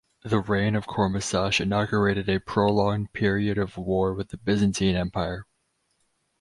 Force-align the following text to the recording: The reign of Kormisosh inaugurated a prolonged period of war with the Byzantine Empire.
The 0.23 0.39
reign 0.39 0.75
of 0.75 0.87
Kormisosh 0.87 1.61
inaugurated 1.61 2.27
a 2.27 2.39
prolonged 2.39 3.13
period 3.13 3.59
of 3.59 3.77
war 3.77 4.15
with 4.15 4.29
the 4.29 4.37
Byzantine 4.37 4.95
Empire. 4.95 5.45